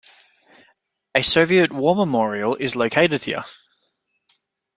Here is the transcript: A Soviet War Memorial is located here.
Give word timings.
A 1.13 1.23
Soviet 1.23 1.71
War 1.71 1.95
Memorial 1.95 2.55
is 2.55 2.75
located 2.75 3.23
here. 3.23 3.43